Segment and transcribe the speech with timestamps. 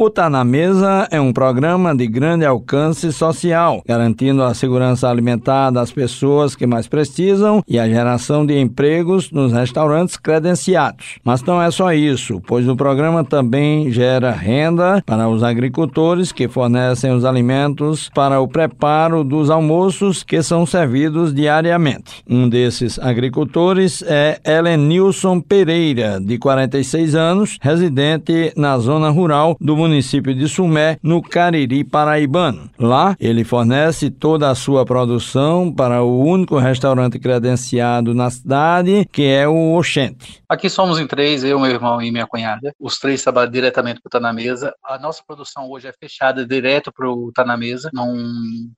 [0.00, 5.70] O Tá na Mesa é um programa de grande alcance social, garantindo a segurança alimentar
[5.70, 11.18] das pessoas que mais precisam e a geração de empregos nos restaurantes credenciados.
[11.24, 16.46] Mas não é só isso, pois o programa também gera renda para os agricultores que
[16.46, 22.22] fornecem os alimentos para o preparo dos almoços que são servidos diariamente.
[22.30, 29.87] Um desses agricultores é Helenilson Pereira, de 46 anos, residente na zona rural do município
[29.88, 32.70] município de Sumé, no Cariri paraibano.
[32.78, 39.24] Lá, ele fornece toda a sua produção para o único restaurante credenciado na cidade, que
[39.24, 40.42] é o Oxente.
[40.48, 42.72] Aqui somos em três, eu, meu irmão e minha cunhada.
[42.80, 44.74] Os três trabalham diretamente para o Tá na Mesa.
[44.84, 47.90] A nossa produção hoje é fechada direto para o Tá na Mesa.
[47.92, 48.14] Não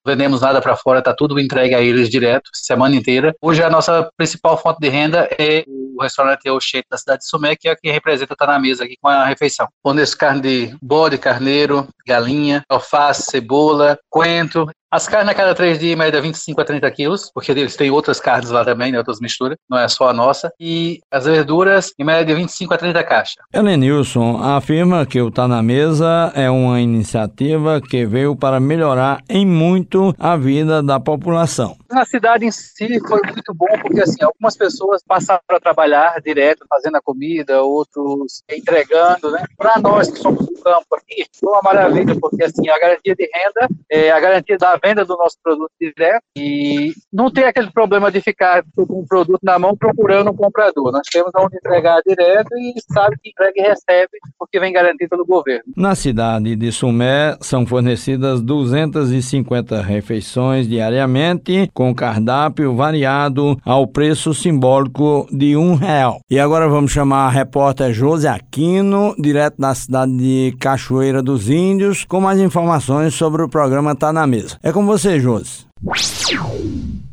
[0.07, 3.35] vendemos nada para fora, tá tudo entregue a eles direto, semana inteira.
[3.41, 7.55] Hoje a nossa principal fonte de renda é o restaurante Oxente da cidade de Sumé,
[7.57, 9.69] que é quem representa o Tá na Mesa aqui com a refeição.
[9.83, 15.97] Forneço carne de bode, carneiro, galinha, alface, cebola, coentro as carnes a cada três dias,
[15.97, 19.57] média 25 a 30 quilos, porque eles têm outras carnes lá também, né, outras misturas,
[19.69, 20.53] não é só a nossa.
[20.59, 23.37] E as verduras, em média 25 a 30 caixas.
[23.55, 29.47] Helenilson afirma que o Tá na Mesa é uma iniciativa que veio para melhorar em
[29.47, 31.77] muito a vida da população.
[31.89, 36.67] Na cidade em si foi muito bom, porque assim, algumas pessoas passaram a trabalhar direto,
[36.69, 39.45] fazendo a comida, outros entregando, né?
[39.57, 43.31] Para nós que somos do campo aqui, foi uma maravilha, porque assim, a garantia de
[43.33, 48.11] renda é a garantia da venda do nosso produto direto e não tem aquele problema
[48.11, 50.93] de ficar com o produto na mão procurando um comprador.
[50.93, 55.27] Nós temos onde entregar direto e sabe que entrega e recebe porque vem garantido pelo
[55.27, 55.65] governo.
[55.77, 65.27] Na cidade de Sumé são fornecidas 250 refeições diariamente com cardápio variado ao preço simbólico
[65.31, 66.21] de um real.
[66.31, 72.05] E agora vamos chamar a repórter José Aquino, direto da cidade de Cachoeira dos Índios,
[72.05, 74.59] com mais informações sobre o programa Tá na Mesa.
[74.63, 75.67] É com você, Josi.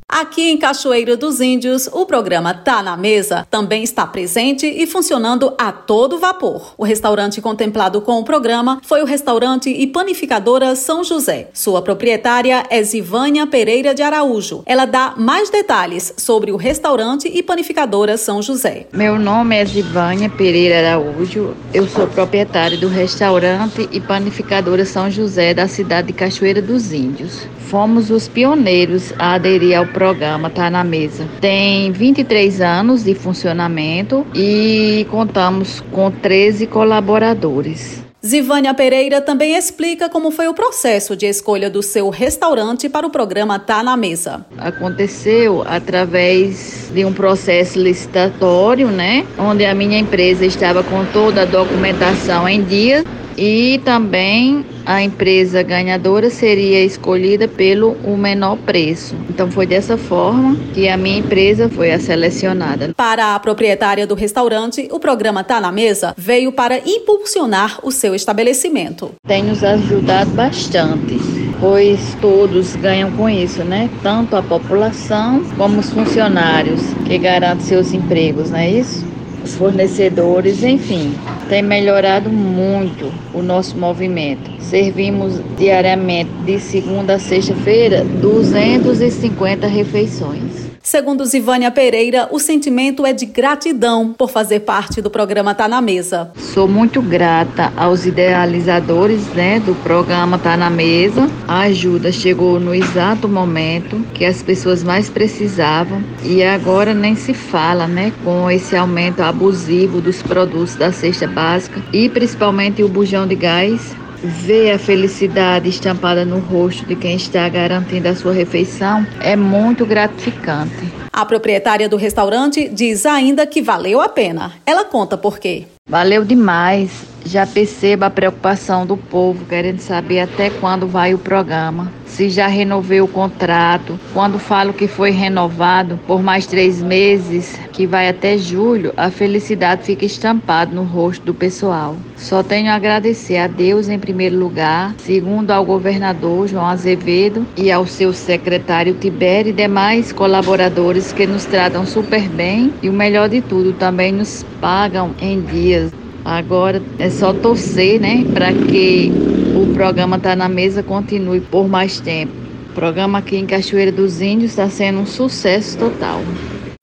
[0.09, 5.53] Aqui em Cachoeira dos Índios, o programa Tá na Mesa também está presente e funcionando
[5.57, 6.73] a todo vapor.
[6.77, 11.49] O restaurante contemplado com o programa foi o restaurante e panificadora São José.
[11.53, 14.63] Sua proprietária é Zivânia Pereira de Araújo.
[14.65, 18.87] Ela dá mais detalhes sobre o restaurante e panificadora São José.
[18.93, 21.53] Meu nome é Zivânia Pereira Araújo.
[21.73, 27.45] Eu sou proprietária do restaurante e panificadora São José da cidade de Cachoeira dos Índios.
[27.67, 31.27] Fomos os pioneiros a aderir ao programa Tá na Mesa.
[31.41, 38.05] Tem 23 anos de funcionamento e contamos com 13 colaboradores.
[38.23, 43.09] Zivânia Pereira também explica como foi o processo de escolha do seu restaurante para o
[43.09, 44.45] programa Tá na Mesa.
[44.59, 49.25] Aconteceu através de um processo licitatório, né?
[49.35, 53.03] Onde a minha empresa estava com toda a documentação em dia
[53.37, 59.15] e também a empresa ganhadora seria escolhida pelo o menor preço.
[59.29, 62.93] Então foi dessa forma que a minha empresa foi a selecionada.
[62.95, 68.15] Para a proprietária do restaurante, o programa Tá na Mesa veio para impulsionar o seu
[68.15, 69.11] estabelecimento.
[69.27, 71.19] Tem nos ajudado bastante,
[71.59, 73.89] pois todos ganham com isso, né?
[74.01, 79.16] Tanto a população como os funcionários que garantem seus empregos, não é isso?
[79.47, 81.13] Os fornecedores, enfim,
[81.47, 84.51] tem melhorado muito o nosso movimento.
[84.59, 90.66] Servimos diariamente, de segunda a sexta-feira, 250 refeições.
[90.87, 95.81] Segundo Zivânia Pereira, o sentimento é de gratidão por fazer parte do programa Tá na
[95.81, 96.31] Mesa.
[96.37, 101.29] Sou muito grata aos idealizadores né, do programa Tá na Mesa.
[101.45, 107.33] A ajuda chegou no exato momento que as pessoas mais precisavam e agora nem se
[107.33, 113.27] fala né, com esse aumento abusivo dos produtos da cesta básica e principalmente o bujão
[113.27, 113.93] de gás
[114.23, 119.85] Ver a felicidade estampada no rosto de quem está garantindo a sua refeição é muito
[119.85, 120.91] gratificante.
[121.13, 124.53] A proprietária do restaurante diz ainda que valeu a pena.
[124.65, 125.65] Ela conta por quê.
[125.87, 126.91] Valeu demais.
[127.25, 131.91] Já percebo a preocupação do povo querendo saber até quando vai o programa.
[132.05, 133.99] Se já renovei o contrato.
[134.13, 139.83] Quando falo que foi renovado por mais três meses, que vai até julho, a felicidade
[139.83, 141.95] fica estampada no rosto do pessoal.
[142.15, 147.71] Só tenho a agradecer a Deus em primeiro lugar, segundo ao governador João Azevedo e
[147.71, 153.29] ao seu secretário Tibério e demais colaboradores que nos tratam super bem e o melhor
[153.29, 155.91] de tudo, também nos pagam em dias.
[156.27, 159.09] Agora é só torcer, né, para que
[159.55, 162.33] o programa Tá na Mesa continue por mais tempo.
[162.69, 166.19] O programa aqui em Cachoeira dos Índios está sendo um sucesso total.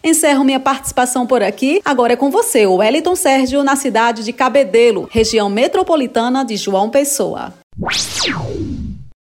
[0.02, 1.82] Encerro minha participação por aqui.
[1.85, 6.88] Agora é com você, o Wellington Sérgio, na cidade de Cabedelo, região metropolitana de João
[6.88, 7.52] Pessoa.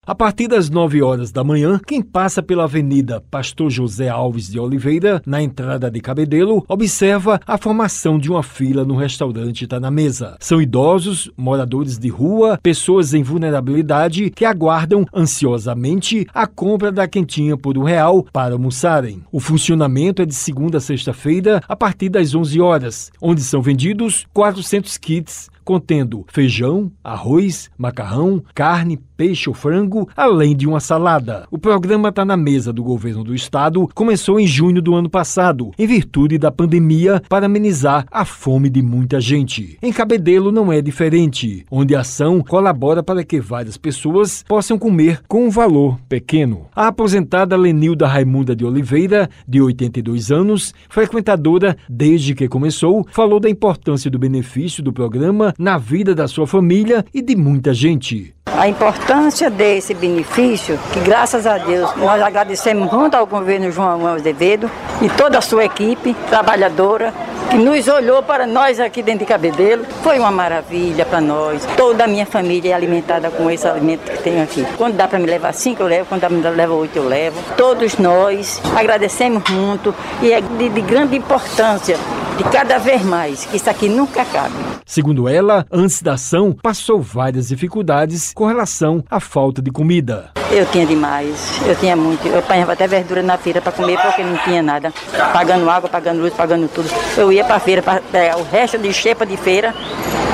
[0.07, 4.59] A partir das 9 horas da manhã, quem passa pela Avenida Pastor José Alves de
[4.59, 9.91] Oliveira, na entrada de Cabedelo, observa a formação de uma fila no restaurante Tá na
[9.91, 10.39] Mesa.
[10.41, 17.55] São idosos, moradores de rua, pessoas em vulnerabilidade que aguardam ansiosamente a compra da quentinha
[17.55, 19.23] por um real para almoçarem.
[19.31, 24.27] O funcionamento é de segunda a sexta-feira, a partir das 11 horas, onde são vendidos
[24.33, 31.47] 400 kits contendo feijão, arroz, macarrão, carne, peixe ou frango, além de uma salada.
[31.51, 35.73] O programa está na mesa do governo do estado, começou em junho do ano passado,
[35.79, 39.77] em virtude da pandemia, para amenizar a fome de muita gente.
[39.83, 45.21] Em Cabedelo não é diferente, onde a ação colabora para que várias pessoas possam comer
[45.29, 46.67] com um valor pequeno.
[46.75, 53.51] A aposentada Lenilda Raimunda de Oliveira, de 82 anos, frequentadora desde que começou, falou da
[53.51, 58.35] importância do benefício do programa na vida da sua família e de muita gente.
[58.57, 64.71] A importância desse benefício, que graças a Deus nós agradecemos muito ao governo João Azevedo
[65.01, 67.15] e toda a sua equipe trabalhadora,
[67.49, 69.85] que nos olhou para nós aqui dentro de Cabedelo.
[70.03, 71.65] Foi uma maravilha para nós.
[71.77, 74.67] Toda a minha família é alimentada com esse alimento que tenho aqui.
[74.77, 76.07] Quando dá para me levar cinco, eu levo.
[76.09, 77.41] Quando dá para me levar oito, eu levo.
[77.57, 81.97] Todos nós agradecemos muito e é de, de grande importância
[82.41, 84.55] de cada vez mais, que isso aqui nunca acabe.
[84.87, 90.31] Segundo ela, antes da ação, passou várias dificuldades com relação à falta de comida.
[90.51, 92.27] Eu tinha demais, eu tinha muito.
[92.27, 94.91] Eu apanhava até verdura na feira para comer porque não tinha nada.
[95.35, 96.89] Pagando água, pagando luz, pagando tudo.
[97.15, 99.75] Eu ia para a feira para pegar o resto de xepa de feira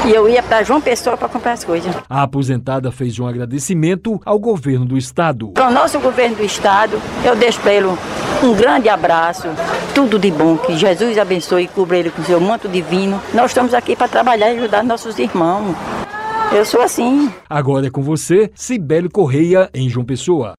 [0.07, 1.95] e eu ia para João Pessoa para comprar as coisas.
[2.09, 5.49] A aposentada fez um agradecimento ao governo do estado.
[5.49, 7.89] Para o nosso governo do estado, eu deixo para ele
[8.43, 9.49] um grande abraço,
[9.95, 13.21] tudo de bom, que Jesus abençoe e cubra ele com seu manto divino.
[13.35, 15.75] Nós estamos aqui para trabalhar e ajudar nossos irmãos.
[16.53, 17.33] Eu sou assim.
[17.51, 20.55] Agora é com você, Cibele Correia, em João Pessoa.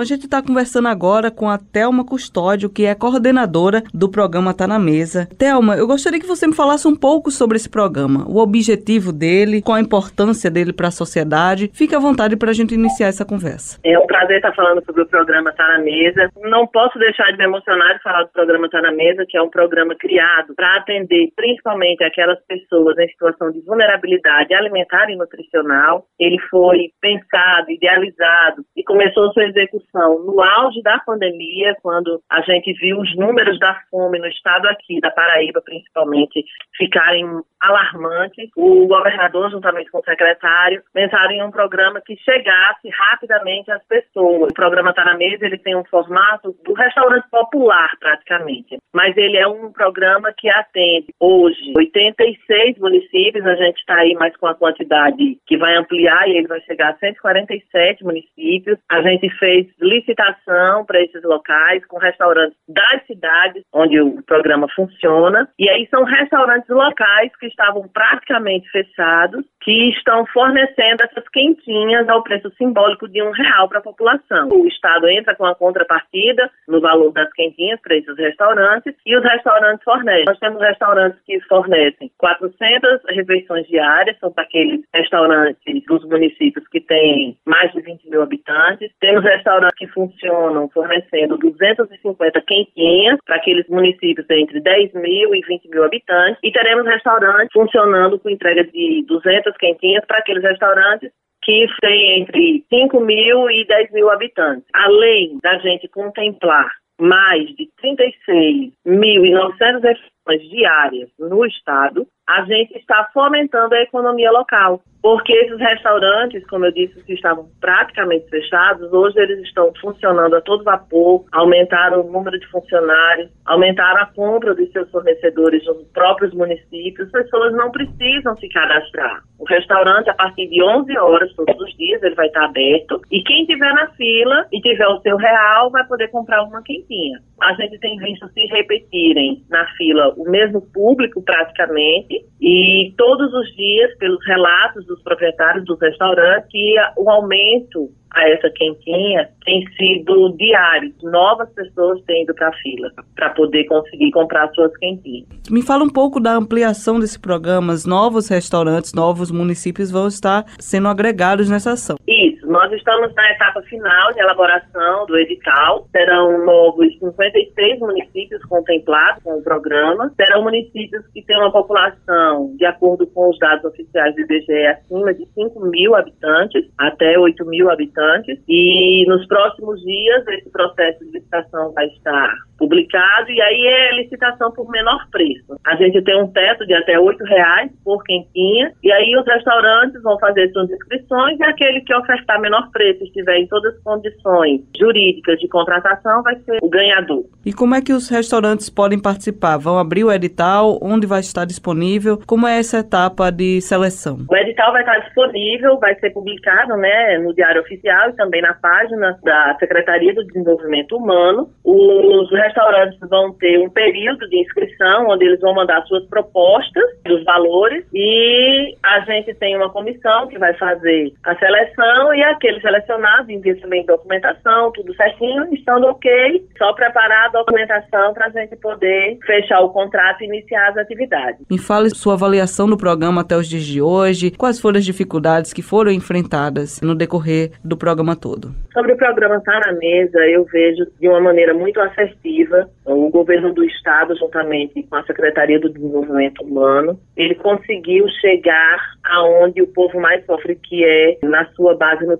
[0.00, 4.64] A gente está conversando agora com a Thelma Custódio, que é coordenadora do programa Tá
[4.64, 5.26] na Mesa.
[5.36, 9.60] Thelma, eu gostaria que você me falasse um pouco sobre esse programa, o objetivo dele,
[9.60, 11.68] qual a importância dele para a sociedade.
[11.74, 13.80] Fique à vontade para a gente iniciar essa conversa.
[13.82, 16.30] É um prazer estar falando sobre o programa Tá na Mesa.
[16.42, 19.42] Não posso deixar de me emocionar de falar do programa Tá na Mesa, que é
[19.42, 26.06] um programa criado para atender principalmente aquelas pessoas em situação de vulnerabilidade alimentar e nutricional.
[26.20, 32.72] Ele foi pensado, idealizado e começou sua execução no auge da pandemia, quando a gente
[32.74, 36.44] viu os números da fome no estado aqui, da Paraíba principalmente,
[36.76, 37.24] ficarem
[37.60, 43.84] alarmantes, o governador, juntamente com o secretário, pensaram em um programa que chegasse rapidamente às
[43.86, 44.50] pessoas.
[44.50, 49.36] O programa está na mesa, ele tem um formato do restaurante popular, praticamente, mas ele
[49.36, 54.54] é um programa que atende hoje 86 municípios, a gente está aí mais com a
[54.54, 58.78] quantidade que vai ampliar e ele vai chegar a 147 municípios.
[58.90, 65.48] A gente fez licitação para esses locais com restaurantes das cidades onde o programa funciona.
[65.58, 72.22] E aí são restaurantes locais que estavam praticamente fechados, que estão fornecendo essas quentinhas ao
[72.22, 74.48] preço simbólico de um real para a população.
[74.50, 79.22] O Estado entra com a contrapartida no valor das quentinhas para esses restaurantes e os
[79.22, 80.24] restaurantes fornecem.
[80.26, 86.80] Nós temos restaurantes que fornecem 400 refeições diárias, são para aqueles restaurantes dos municípios que
[86.80, 88.90] têm mais de 20 mil habitantes.
[89.00, 95.68] Temos restaurantes que funcionam fornecendo 250 quentinhas para aqueles municípios entre 10 mil e 20
[95.68, 101.10] mil habitantes e teremos restaurantes funcionando com entrega de 200 quentinhas para aqueles restaurantes
[101.42, 104.66] que têm entre 5 mil e 10 mil habitantes.
[104.74, 113.74] Além da gente contemplar mais de 36.900 refeições diárias no estado, a gente está fomentando
[113.74, 114.82] a economia local.
[115.02, 120.40] Porque esses restaurantes, como eu disse, que estavam praticamente fechados, hoje eles estão funcionando a
[120.40, 126.34] todo vapor, aumentaram o número de funcionários, aumentaram a compra dos seus fornecedores nos próprios
[126.34, 127.06] municípios.
[127.14, 129.22] As pessoas não precisam se cadastrar.
[129.38, 133.00] O restaurante, a partir de 11 horas todos os dias, ele vai estar aberto.
[133.10, 137.20] E quem tiver na fila e tiver o seu real, vai poder comprar uma quentinha.
[137.40, 143.54] A gente tem visto se repetirem na fila o mesmo público, praticamente, e todos os
[143.54, 150.34] dias, pelos relatos dos proprietários dos restaurantes, que o aumento a essa quentinha tem sido
[150.36, 150.92] diário.
[151.02, 155.26] Novas pessoas têm ido para a fila para poder conseguir comprar suas quentinhas.
[155.50, 157.74] Me fala um pouco da ampliação desse programa.
[157.86, 161.96] Novos restaurantes, novos municípios vão estar sendo agregados nessa ação.
[162.06, 162.37] Isso.
[162.48, 165.86] Nós estamos na etapa final de elaboração do edital.
[165.92, 170.10] Serão novos 56 municípios contemplados com o programa.
[170.16, 175.12] Serão municípios que têm uma população, de acordo com os dados oficiais do IBGE, acima
[175.12, 178.40] de 5 mil habitantes, até 8 mil habitantes.
[178.48, 184.50] E nos próximos dias, esse processo de licitação vai estar publicado e aí é licitação
[184.52, 185.58] por menor preço.
[185.64, 190.02] A gente tem um teto de até R$ reais por quentinha e aí os restaurantes
[190.02, 194.62] vão fazer suas inscrições e aquele que ofertar menor preço estiver em todas as condições
[194.78, 197.24] jurídicas de contratação vai ser o ganhador.
[197.44, 199.56] E como é que os restaurantes podem participar?
[199.56, 200.78] Vão abrir o edital?
[200.82, 202.20] Onde vai estar disponível?
[202.26, 204.18] Como é essa etapa de seleção?
[204.28, 208.54] O edital vai estar disponível, vai ser publicado né, no Diário Oficial e também na
[208.54, 211.48] página da Secretaria do Desenvolvimento Humano.
[211.64, 217.24] Os restaurantes vão ter um período de inscrição, onde eles vão mandar suas propostas dos
[217.24, 223.28] valores e a gente tem uma comissão que vai fazer a seleção e aqueles selecionados
[223.28, 229.18] enviam também documentação, tudo certinho, estando ok, só preparar a documentação para a gente poder
[229.24, 231.44] fechar o contrato e iniciar as atividades.
[231.50, 235.52] Me fale sua avaliação do programa até os dias de hoje, quais foram as dificuldades
[235.52, 238.54] que foram enfrentadas no decorrer do programa todo?
[238.72, 243.10] Sobre o programa Estar tá na Mesa, eu vejo de uma maneira muito assertiva o
[243.10, 249.66] governo do Estado, juntamente com a Secretaria do Desenvolvimento Humano, ele conseguiu chegar aonde o
[249.66, 252.17] povo mais sofre, que é na sua base nutricional.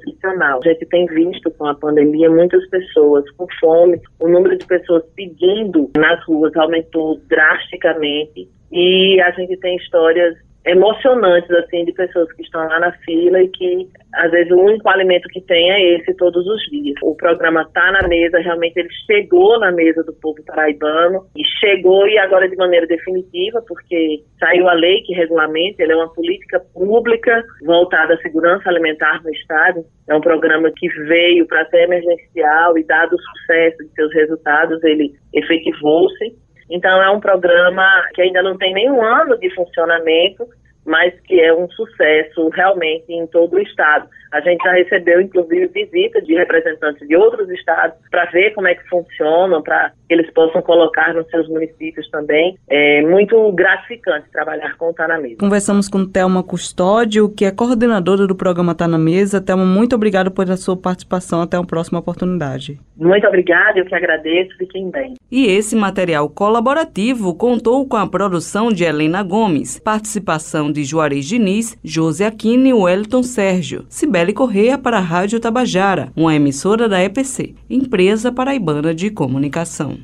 [0.65, 5.05] A gente tem visto com a pandemia muitas pessoas com fome, o número de pessoas
[5.15, 8.49] pedindo nas ruas aumentou drasticamente.
[8.71, 10.37] E a gente tem histórias
[10.69, 14.89] emocionantes, assim, de pessoas que estão lá na fila e que, às vezes, o único
[14.89, 16.95] alimento que tem é esse todos os dias.
[17.03, 22.07] O programa está na mesa, realmente ele chegou na mesa do povo paraibano e chegou
[22.07, 26.61] e agora de maneira definitiva, porque saiu a lei que regulamenta, ele é uma política
[26.75, 29.85] pública voltada à segurança alimentar no Estado.
[30.09, 34.83] É um programa que veio para ser emergencial e, dado o sucesso de seus resultados,
[34.85, 36.37] ele efetivou-se.
[36.71, 40.47] Então, é um programa que ainda não tem nenhum ano de funcionamento,
[40.85, 44.09] mas que é um sucesso realmente em todo o estado.
[44.33, 48.75] A gente já recebeu, inclusive, visita de representantes de outros estados para ver como é
[48.75, 52.57] que funcionam, para que eles possam colocar nos seus municípios também.
[52.69, 55.37] É muito gratificante trabalhar com o Tá na Mesa.
[55.39, 59.41] Conversamos com Thelma Custódio, que é coordenadora do programa Tá na Mesa.
[59.41, 61.43] Thelma, muito obrigada pela sua participação.
[61.43, 62.81] Até uma próxima oportunidade.
[62.97, 64.57] Muito obrigada, eu que agradeço.
[64.57, 65.15] Fiquem bem.
[65.31, 71.77] E esse material colaborativo contou com a produção de Helena Gomes, participação de Juarez Diniz,
[71.85, 73.85] José Aquino e Wellington Sérgio.
[73.89, 79.98] Cibele Correia para a Rádio Tabajara, uma emissora da EPC, Empresa Paraibana de Comunicação.